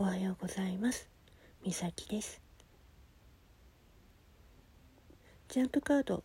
[0.00, 1.10] おはようございます。
[1.62, 2.40] みさきです。
[5.48, 6.24] ジャンプカード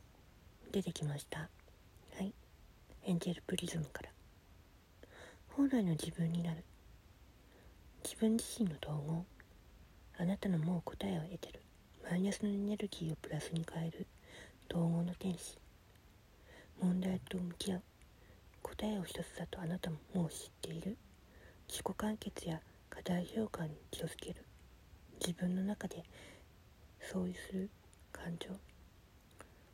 [0.72, 1.40] 出てきました。
[1.40, 1.48] は
[2.22, 2.34] い、
[3.04, 4.10] エンジェルプリズムから。
[5.50, 6.64] 本来の自分になる。
[8.02, 9.26] 自分自身の統合。
[10.20, 11.60] あなたのもう答えを得てる。
[12.10, 14.08] マイナスのエネルギーをプラスに変える。
[14.72, 15.58] 統合の天使。
[16.82, 17.82] 問題と向き合う。
[18.62, 20.96] 答えを一つだとあなたももう知っている。
[21.68, 22.62] 自己完結や
[23.06, 24.44] 課題評価に気をつける。
[25.22, 26.04] 自分の中で
[27.00, 27.70] 相違する
[28.12, 28.50] 感情。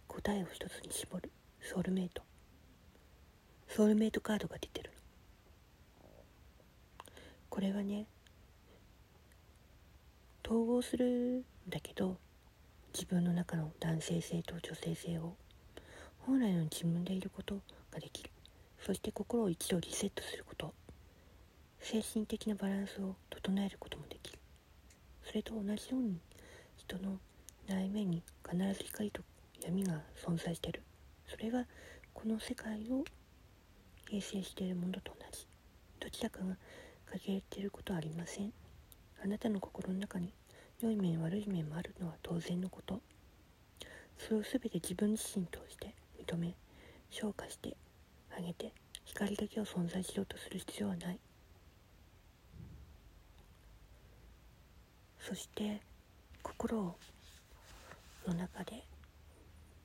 [0.10, 1.32] 答えを一つに絞る。
[1.62, 2.24] ソウルメイト。
[3.70, 4.92] ソウルメイトカードが出てる
[7.50, 8.06] これはね
[10.46, 12.18] 統合するんだけど
[12.94, 15.38] 自分の中の男性性と女性性を
[16.20, 18.30] 本来の自分でいることができる。
[18.86, 20.74] そして心を一度リセットすること。
[21.82, 24.40] 精神的なバランスを整えることもできる。
[25.26, 26.20] それと同じように
[26.78, 27.18] 人の
[27.68, 29.24] 内面に必ず光と
[29.60, 30.84] 闇が存在している。
[31.28, 31.66] それが
[32.14, 33.04] この世界を
[34.10, 35.48] 形成しているものと同じ。
[36.00, 36.56] どちらかが
[37.14, 38.54] 欠けていることはありません。
[39.24, 40.32] あなたの心の中に
[40.82, 43.02] 良い面悪い面もあるのは当然のこと。
[44.20, 46.54] それを全て自分自身として認め
[47.10, 47.76] 昇華して
[48.38, 48.72] あげて
[49.04, 51.20] 光だけを存在しようとする必要はない。
[55.32, 55.80] そして
[56.44, 56.98] 心を
[58.28, 58.84] の中で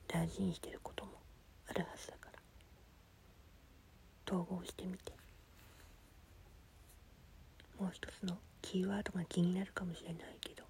[0.05, 1.11] 大事にしてることも
[1.69, 2.39] あるはずだから。
[4.27, 5.13] 統合してみて。
[7.79, 10.63] もう一つのキーワードが気になるかもしれないけど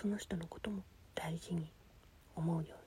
[0.00, 0.82] その人のことも
[1.14, 1.70] 大事に
[2.34, 2.83] 思うように。